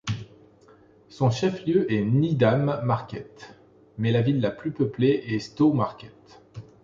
[1.09, 3.55] Son chef-lieu est Needham Market,
[3.99, 6.41] mais la ville la plus peuplée est Stowmarket.